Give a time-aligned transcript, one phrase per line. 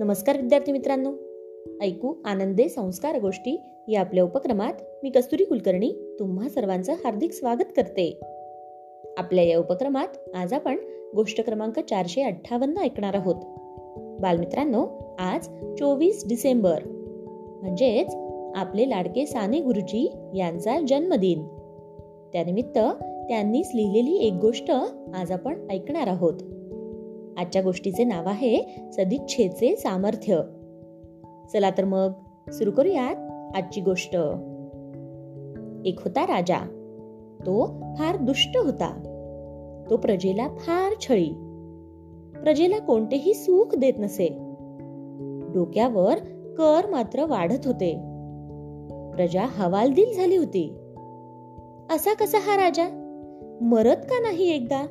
[0.00, 1.12] नमस्कार विद्यार्थी मित्रांनो.
[1.82, 8.20] ऐकू आनंदे संस्कार गोष्टी या आपल्या उपक्रमात मी कस्तुरी कुलकर्णी तुम्हा सर्वांचं हार्दिक स्वागत करते.
[9.18, 10.76] आपल्या या उपक्रमात आज आपण
[11.16, 13.34] गोष्ट क्रमांक चारशे अठ्ठावन्न ऐकणार आहोत.
[14.20, 14.86] बालमित्रांनो
[15.18, 15.46] आज
[15.78, 16.78] चोवीस डिसेंबर.
[17.62, 18.14] म्हणजेच
[18.56, 21.46] आपले लाडके साने गुरुजी यांचा जन्मदिन.
[22.32, 22.78] त्यानिमित्त
[23.28, 24.70] त्यांनीच लिहिलेली एक गोष्ट
[25.14, 26.40] आज आपण ऐकणार आहोत.
[27.40, 30.40] आजच्या गोष्टीचे नाव आहे सदिच्छेचे सामर्थ्य.
[31.52, 32.12] चला तर मग
[32.50, 33.16] सुरू करूयात
[33.56, 34.16] आजची गोष्ट.
[35.84, 36.58] एक होता राजा.
[37.40, 39.02] तो फार दुष्ट होता.
[39.90, 41.30] तो प्रजेला फार छळी.
[42.42, 44.28] प्रजेला कोणतेही सुख देत नसे.
[45.54, 46.18] डोक्यावर
[46.58, 47.92] कर मात्र वाढत होते.
[49.16, 50.68] प्रजा हवालदिल झाली होती.
[51.90, 52.88] असा कसा हा राजा?
[53.62, 54.86] मरत का नाही एकदा?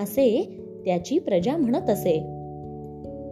[0.00, 2.18] असे त्याची प्रजा म्हणत असे.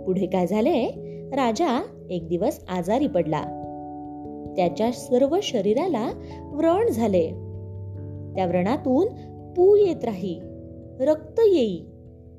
[0.06, 0.88] पुढे काय झाले?
[1.32, 3.42] राजा एक दिवस आजारी पडला.
[4.56, 6.10] त्याच्या सर्व शरीराला
[6.52, 7.26] व्रण झाले.
[8.34, 9.08] त्या व्रणातून
[9.54, 10.40] पू येत राही
[11.00, 11.80] रक्त येई.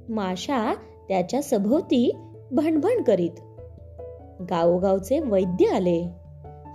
[0.09, 0.73] माशा
[1.07, 2.15] त्याच्या सभोवती
[2.51, 3.39] भणभण करीत.
[4.49, 6.09] गावोगावचे वैद्य आले.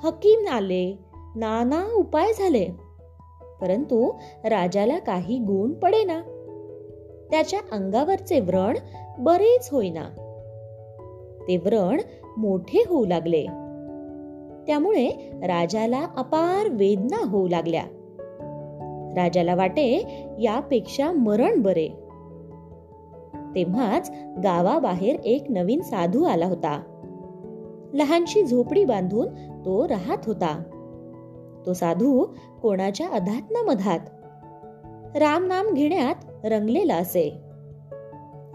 [0.03, 0.99] हकीम आले.
[1.37, 2.67] नाना उपाय झाले.
[3.61, 4.13] परंतु
[4.45, 6.32] राजाला काही गुण पडेना.
[7.33, 8.77] त्याच्या अंगावरचे व्रण
[9.19, 10.05] बरेच होईना.
[11.49, 12.01] ते व्रण
[12.37, 13.43] मोठे होऊ लागले.
[14.67, 17.83] त्यामुळे राजाला अपार वेदना होऊ लागल्या.
[19.17, 21.89] राजाला वाटे यापेक्षा मरण बरे.
[23.55, 24.11] तेव्हाच
[24.45, 26.83] गावाबाहेर एक नवीन साधू आला होता.
[27.95, 29.29] लहानशी झोपडी बांधून
[29.65, 30.63] तो राहत होता.
[31.67, 32.27] तो साधू
[32.63, 34.01] कोणाच्या अधात न मधात
[35.17, 36.15] राम नाम घेण्यात
[36.45, 37.39] रंगलेला असे.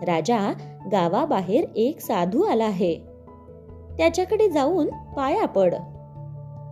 [0.01, 0.53] राजा
[0.91, 2.95] गावाबाहेर एक साधू आला आहे.
[3.97, 5.73] त्याच्याकडे जाऊन पाया पड.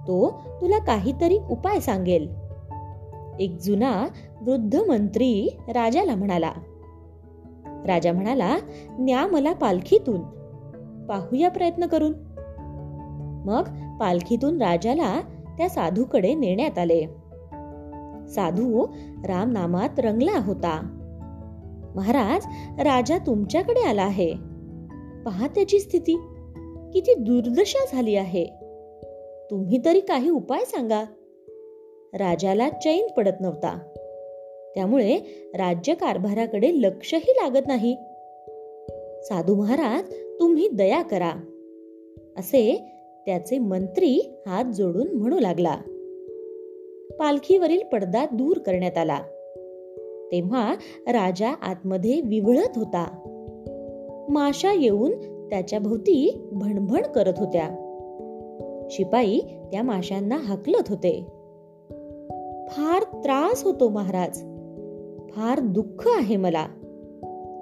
[0.07, 2.34] तो तुला काहीतरी उपाय सांगेल.
[3.39, 4.07] एक जुना
[4.41, 6.51] वृद्ध मंत्री राजाला म्हणाला.
[7.88, 8.57] राजा म्हणाला
[9.00, 10.22] न्या मला पालखीतून.
[11.06, 12.13] पाहूया प्रयत्न करून.
[13.45, 13.63] मग
[14.00, 15.22] पालखीतून राजाला
[15.57, 17.06] त्या साधूकडे नेण्यात आले.
[18.28, 18.88] साधू
[19.25, 21.01] रामनामात रंगला होता.
[21.95, 22.45] महाराज
[22.79, 24.33] राजा तुमच्याकडे आला आहे.
[25.25, 26.16] पहा त्याची स्थिती.
[26.94, 28.45] किती दुर्दशा झाली आहे.
[29.51, 31.03] तुम्ही तरी काही उपाय सांगा.
[32.13, 33.79] राजाला चैन पडत नव्हता.
[34.75, 35.17] त्यामुळे
[35.53, 37.95] राज्य कारभाराकडे लक्षही लागत नाही.
[39.23, 41.31] साधू महाराज तुम्ही दया करा.
[42.38, 42.91] असे
[43.25, 45.75] त्याचे मंत्री हात जोडून म्हणू लागला.
[47.19, 49.19] पालखीवरील पडदा दूर करण्यात आला.
[50.31, 50.74] तेव्हा
[51.08, 53.08] राजा आतमध्ये विवळत होता.
[54.30, 55.12] माशा येऊन
[55.50, 57.69] त्याच्या भोवती भणभण करत होत्या.
[58.91, 59.40] शिपाई
[59.72, 61.25] त्या माशांना हाकलत होते.
[62.68, 64.38] फार त्रास होतो महाराज.
[65.30, 66.68] फार दुःख आहे मला.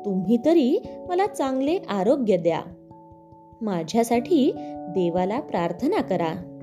[0.05, 2.61] तुम्ही तरी मला चांगले आरोग्य द्या.
[3.61, 6.59] माझ्यासाठी देवाला प्रार्थना करा.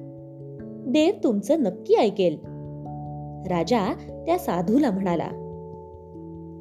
[0.87, 2.38] देव तुमचं नक्की ऐकेल.
[3.50, 3.94] राजा
[4.27, 5.28] त्या साधूला म्हणाला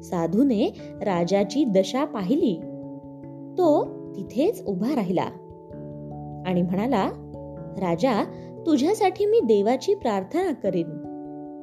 [0.02, 0.66] साधूने
[1.02, 2.60] राजाची दशा पाहिली.
[3.58, 3.84] तो
[4.16, 5.26] तिथेच उभा राहिला.
[6.46, 7.10] आणि म्हणाला
[7.80, 8.24] राजा
[8.66, 10.86] तुझ्यासाठी मी देवाची प्रार्थना करीन.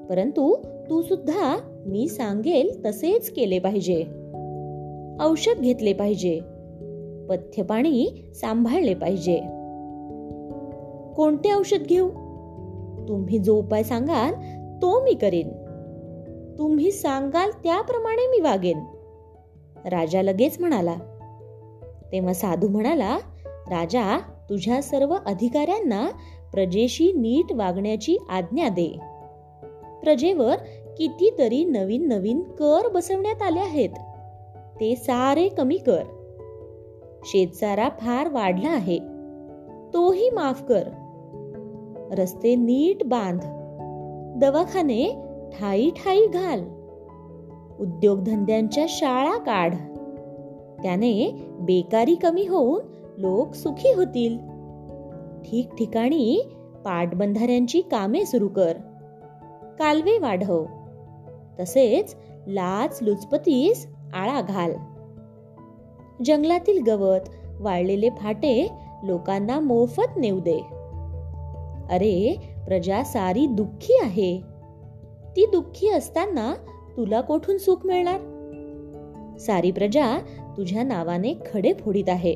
[0.10, 0.56] परंतु
[0.90, 4.06] तू सुद्धा मी सांगेल तसेच केले पाहिजे.
[5.20, 6.40] औषध घेतले पाहिजे.
[7.30, 9.38] पथ्य पाणी सांभाळले पाहिजे.
[11.16, 12.10] कोणते औषध घेऊ?
[13.08, 14.34] तुम्ही जो उपाय सांगाल
[14.82, 15.50] तो मी करीन.
[16.58, 18.80] तुम्ही सांगाल त्याप्रमाणे मी वागेन.
[19.86, 20.96] राजा लगेच म्हणाला
[22.12, 24.20] तेव्हा साधू म्हणाला राजा
[24.50, 26.10] तुझ्या सर्व अधिकाऱ्यांना
[26.54, 29.00] प्रजेशी नीट वागण्याची आज्ञा दे.
[30.04, 30.56] प्रजेवर
[30.98, 33.90] कितीतरी नवीन नवीन कर बसवण्यात आले आहेत.
[34.80, 36.04] ते सारे कमी कर.
[37.24, 39.00] शेतसारा फार वाढला आहे.
[39.94, 40.90] तोही माफ कर.
[42.12, 43.42] रस्ते नीट बांध.
[44.40, 46.64] दवाखाने ठाई ठाई घाल.
[47.80, 49.76] उद्योगधंद्यांच्या शाळा काढ.
[50.84, 52.82] त्याने बेकारी कमी होऊन
[53.18, 54.38] लोक सुखी होतील.
[55.42, 56.42] ठिकठिकाणी
[56.86, 58.74] पाटबंधाऱ्यांची कामे सुरू कर.
[59.80, 60.66] कालवे वाढव.
[61.60, 62.16] तसेच
[62.48, 64.74] लाच लुचपतीस आळा घाल.
[66.26, 67.30] जंगलातील गवत
[67.60, 68.72] वाळलेले फाटे
[69.04, 70.58] लोकांना मोफत नेऊ दे.
[71.90, 74.57] अरे प्रजा सारी दुःखी आहे.
[75.38, 76.54] ती दुःखी असताना
[76.98, 78.20] तुला कोठून सुख मिळणार?
[79.40, 80.18] सारी प्रजा
[80.58, 82.36] तुझ्या नावाने खडे फोडीत आहे.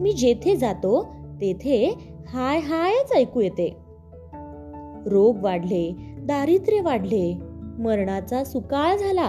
[0.00, 1.06] मी जेथे जातो
[1.40, 1.98] तेथे
[2.28, 3.76] हाय हायच ऐकू येते.
[5.06, 9.26] रोग वाढले दारिद्र्य वाढले मरणाचा सुकाळ झाला.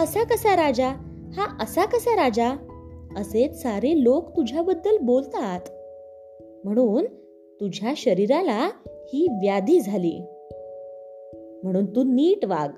[0.00, 0.88] असा कसा राजा?
[1.36, 2.52] हा असा कसा राजा?
[3.16, 5.60] असेच सारे लोक तुझ्याबद्दल बोलतात.
[6.64, 7.04] म्हणून
[7.60, 10.35] तुझ्या शरीराला ही व्याधी झाली.
[11.66, 12.68] म्हणून तू नीट वाग.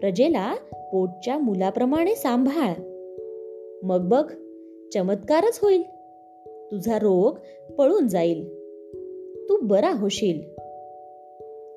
[0.00, 0.54] प्रजेला
[0.92, 2.72] पोटच्या मुलाप्रमाणे सांभाळ.
[3.82, 4.32] मग बघ
[4.94, 5.82] चमत्कारच होईल.
[6.46, 7.38] तुझा रोग
[7.72, 8.48] पळून जाईल.
[9.48, 10.42] तू बरा होशील.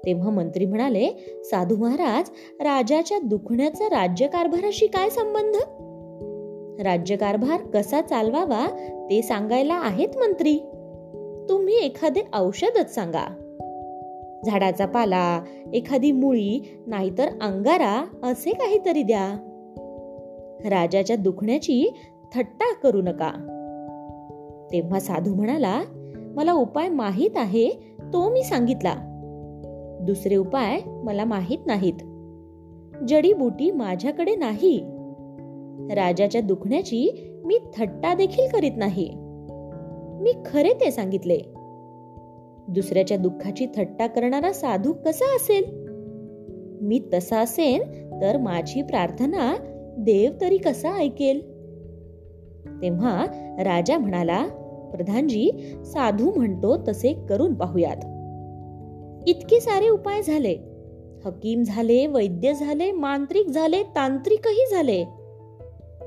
[0.06, 1.10] तेव्हा मंत्री म्हणाले
[1.44, 2.30] साधू महाराज
[2.60, 5.56] राजाच्या दुखण्याचा राज्यकारभाराशी काय संबंध?
[6.88, 8.68] राज्यकारभार कसा चालवावा
[9.10, 10.58] ते सांगायला आहेत मंत्री.
[11.50, 13.41] तुम्ही एखादे औषधच सांगा.
[14.46, 15.44] झाडाचा पाला
[15.74, 19.48] एखादी मुळी नाहीतर अंगारा असे काहीतरी द्या.
[20.66, 21.88] राजाच्या दुखण्याची
[22.36, 23.32] थट्टा करू नका.
[24.72, 25.82] तेव्हा साधू म्हणाला
[26.36, 27.70] मला उपाय माहीत आहे
[28.14, 28.96] तो मी सांगितला.
[30.02, 31.94] दुसरे उपाय मला माहीत नाहीत.
[33.08, 34.80] जडीबुटी माझ्याकडे नाही.
[35.96, 39.14] राजाच्या दुखण्याची मी थट्टा देखील करीत नाही.
[40.22, 41.40] मी खरे ते सांगितले.
[42.68, 45.82] दुसऱ्याच्या दुःखाची थट्टा करणारा साधू कसा असेल?
[46.82, 47.82] मी तसा असेन
[48.22, 49.56] तर माझी प्रार्थना
[49.98, 51.52] देव तरी कसा ऐकेल?
[52.82, 53.26] तेव्हा
[53.60, 54.48] राजा म्हणाला
[54.94, 57.98] प्रधानजी साधू म्हणतो तसे करून पाहूयात.
[59.30, 60.58] इतके सारे उपाय झाले.
[61.26, 65.02] हकीम झाले वैद्य झाले मांत्रिक झाले तांत्रिकही झाले.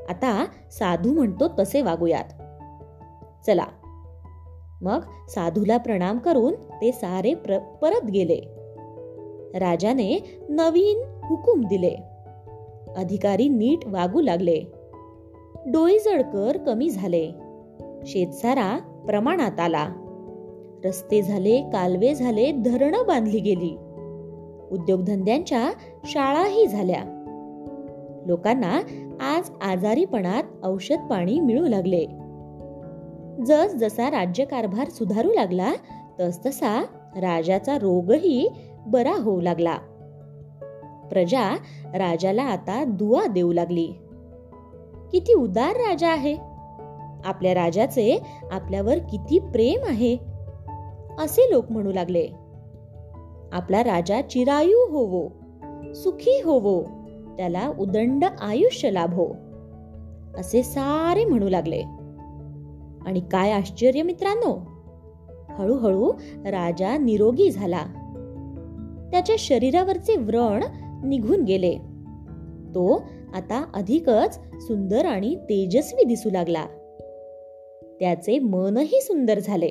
[0.09, 2.43] आता साधू म्हणतो तसे वागूयात.
[3.47, 3.67] चला
[4.85, 7.35] मग साधूला प्रणाम करून ते सारे
[7.83, 8.41] परत गेले.
[9.59, 11.97] राजाने नवीन हुकूम दिले.
[12.97, 14.63] अधिकारी नीट वागू लागले.
[15.67, 15.99] डोई
[16.67, 17.31] कमी झाले.
[18.07, 19.89] शेतसारा प्रमाणात आला.
[20.85, 23.77] रस्ते झाले कालवे झाले धरणं बांधली गेली.
[24.73, 25.71] उद्योगधंद्यांच्या
[26.05, 27.03] शाळाही झाल्या.
[28.27, 28.81] लोकांना
[29.21, 32.07] आज आजारीपणात औषध पाणी मिळू लागले.
[33.43, 35.73] जस जसा राज्यकारभार सुधारू लागला
[36.21, 36.85] तस तसा
[37.17, 38.49] राजाचा रोगही
[38.87, 39.75] बरा होऊ लागला.
[41.11, 41.57] प्रजा
[41.95, 43.87] राजाला आता दुआ देऊ लागली.
[45.13, 46.37] किती उदार राजा आहे.
[47.25, 50.17] आपल्या राजाचे आपल्यावर किती प्रेम आहे
[51.19, 52.27] असे लोक म्हणू लागले.
[53.53, 55.29] आपला राजा चिरायू होवो
[55.93, 56.83] सुखी होवो
[57.37, 59.27] त्याला उदंड आयुष्य लाभो
[60.37, 61.83] असे सारे म्हणू लागले.
[63.07, 64.75] आणि काय आश्चर्य मित्रांनो?
[65.49, 66.13] हळूहळू
[66.45, 67.83] राजा निरोगी झाला.
[69.11, 70.65] त्याच्या शरीरावरचे व्रण
[71.09, 71.75] निघून गेले.
[72.75, 73.03] तो
[73.35, 76.67] आता अधिकच सुंदर आणि तेजस्वी दिसू लागला.
[78.01, 79.69] त्याचे मनही सुंदर झाले.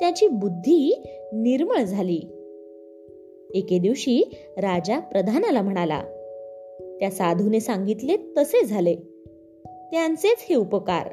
[0.00, 1.02] त्याची बुद्धी
[1.32, 2.20] निर्मळ झाली.
[3.54, 6.02] एके दिवशी राजा प्रधानाला म्हणाला
[7.00, 8.94] त्या साधूने सांगितले तसे झाले.
[9.64, 11.08] त्यांचेच हे उपकार.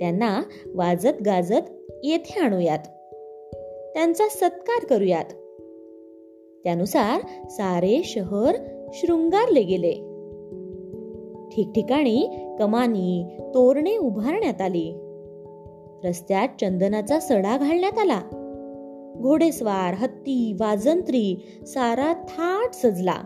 [0.00, 0.42] त्यांना
[0.74, 1.62] वाजत गाजत
[2.04, 2.78] येथे आणूयात.
[3.94, 5.24] त्यांचा सत्कार करूयात.
[6.64, 8.54] त्यानुसार सारे शहर
[8.92, 9.92] शृंगारले गेले.
[11.52, 14.92] ठिकठिकाणी कमानी तोरणे उभारण्यात आली.
[16.04, 18.20] रस्त्यात चंदनाचा सडा घालण्यात आला.
[19.20, 23.16] घोडेस्वार हत्ती वाजंत्री सारा थाट सजला.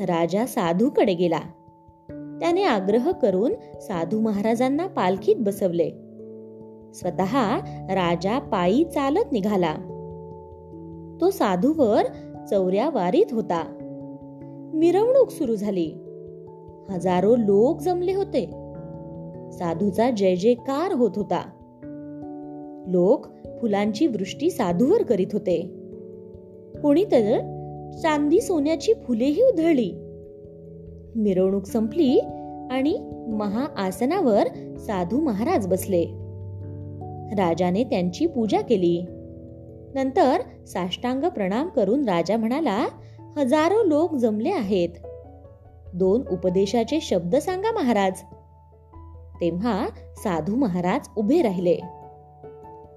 [0.00, 1.40] राजा साधूकडे गेला.
[2.40, 5.90] त्याने आग्रह करून साधू महाराजांना पालखीत बसवले.
[6.94, 7.56] स्वतः
[7.94, 9.74] राजा पायी चालत निघाला.
[11.20, 12.02] तो साधूवर
[12.50, 13.76] चौऱ्या वारीत होता.
[14.74, 15.92] मिरवणूक सुरू झाली.
[16.90, 18.46] हजारो लोक जमले होते.
[19.52, 21.42] साधूचा जय जयकार होत होता.
[22.86, 23.26] लोक
[23.60, 25.62] फुलांची वृष्टी साधूवर करीत होते.
[26.82, 27.38] कोणी तर
[28.02, 30.09] चांदी सोन्याची फुलेही उधळली.
[31.16, 32.18] मिरवणूक संपली
[32.70, 32.98] आणि
[33.28, 34.46] महाआसनावर
[34.78, 36.04] साधू महाराज बसले.
[37.38, 39.04] राजाने त्यांची पूजा केली.
[39.94, 42.86] नंतर साष्टांग प्रणाम करून राजा म्हणाला
[43.36, 44.88] हजारो लोक जमले आहेत.
[45.94, 48.12] दोन उपदेशाचे शब्द सांगा महाराज.
[49.40, 51.74] तेव्हा साधू महाराज उभे राहिले.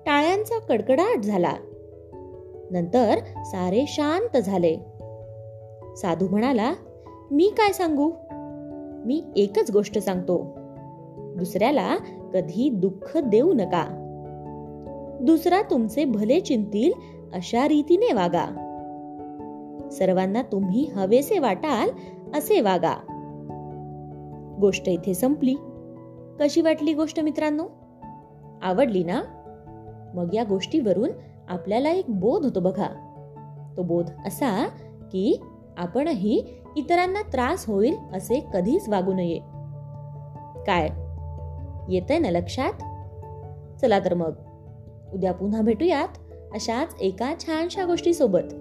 [0.05, 1.53] टाळ्यांचा कडकडाट झाला.
[2.71, 4.75] नंतर सारे शांत झाले.
[5.97, 6.73] साधू म्हणाला
[7.33, 8.11] मी काय सांगू?
[9.05, 10.57] मी एकच गोष्ट सांगतो.
[11.17, 11.95] दुसऱ्याला
[12.33, 13.85] कधी दुःख देऊ नका.
[15.21, 16.91] दुसरा तुमचे भले चिंतील
[17.33, 18.45] अशा रीतीने वागा.
[19.91, 21.89] सर्वांना तुम्ही हवेसे वाटाल
[22.33, 22.93] असे वागा.
[24.61, 25.55] गोष्ट इथे संपली.
[26.39, 27.63] कशी वाटली गोष्ट मित्रांनो?
[28.61, 29.21] आवडली ना?
[30.15, 31.09] मग या गोष्टीवरून
[31.49, 32.87] आपल्याला एक बोध होतो बघा.
[33.77, 34.67] तो बोध असा
[35.11, 35.41] की
[35.77, 36.43] आपणही
[36.75, 39.39] इतरांना त्रास होईल असे कधीच वागू नये.
[40.67, 40.89] काय?
[41.89, 42.73] येतंय ना लक्षात?
[43.81, 44.33] चला तर मग.
[45.13, 46.07] उद्या पुन्हा भेटूयात
[46.53, 48.53] अशाच एका छानशा गोष्टीसोबत.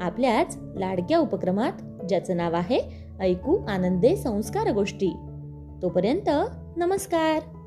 [0.00, 2.80] आपल्याच लाडक्या उपक्रमात ज्याचं नाव आहे
[3.20, 5.10] ऐकू आनंदे संस्कार गोष्टी.
[5.82, 6.30] तोपर्यंत
[6.76, 7.57] नमस्कार!